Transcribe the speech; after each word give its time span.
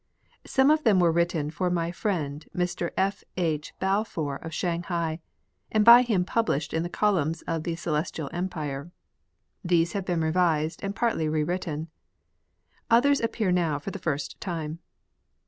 Some 0.47 0.71
of 0.71 0.83
them 0.83 0.99
were 0.99 1.11
written 1.11 1.51
for 1.51 1.69
my 1.69 1.91
friend 1.91 2.43
Mr 2.57 2.89
F. 2.97 3.23
H. 3.37 3.71
Balfour 3.79 4.37
of 4.37 4.51
Shanghai, 4.51 5.19
and 5.71 5.85
by 5.85 6.01
him 6.01 6.25
published 6.25 6.73
in 6.73 6.81
the 6.81 6.89
columns 6.89 7.43
of 7.43 7.61
the 7.65 7.75
Celestial 7.75 8.27
Empire. 8.33 8.89
These 9.63 9.93
have 9.93 10.05
been 10.07 10.21
revised 10.21 10.83
and 10.83 10.95
partly 10.95 11.29
re 11.29 11.43
written; 11.43 11.89
others 12.89 13.21
appear 13.21 13.51
now 13.51 13.77
for 13.77 13.91
the 13.91 13.99
first 13.99 14.39
time. 14.41 14.79